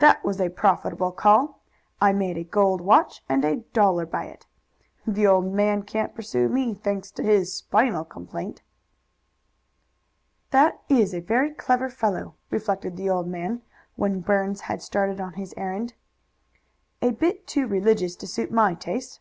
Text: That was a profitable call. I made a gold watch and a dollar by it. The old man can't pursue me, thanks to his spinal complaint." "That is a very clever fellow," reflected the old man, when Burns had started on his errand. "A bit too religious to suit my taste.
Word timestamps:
That 0.00 0.24
was 0.24 0.40
a 0.40 0.48
profitable 0.48 1.12
call. 1.12 1.60
I 2.00 2.12
made 2.12 2.36
a 2.36 2.42
gold 2.42 2.80
watch 2.80 3.22
and 3.28 3.44
a 3.44 3.58
dollar 3.72 4.06
by 4.06 4.24
it. 4.24 4.44
The 5.06 5.24
old 5.28 5.52
man 5.52 5.84
can't 5.84 6.16
pursue 6.16 6.48
me, 6.48 6.74
thanks 6.74 7.12
to 7.12 7.22
his 7.22 7.54
spinal 7.54 8.04
complaint." 8.04 8.62
"That 10.50 10.82
is 10.88 11.14
a 11.14 11.20
very 11.20 11.52
clever 11.52 11.88
fellow," 11.90 12.34
reflected 12.50 12.96
the 12.96 13.08
old 13.08 13.28
man, 13.28 13.62
when 13.94 14.18
Burns 14.18 14.62
had 14.62 14.82
started 14.82 15.20
on 15.20 15.34
his 15.34 15.54
errand. 15.56 15.94
"A 17.00 17.12
bit 17.12 17.46
too 17.46 17.68
religious 17.68 18.16
to 18.16 18.26
suit 18.26 18.50
my 18.50 18.74
taste. 18.74 19.20